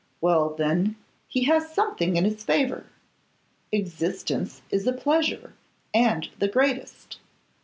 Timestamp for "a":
4.87-4.93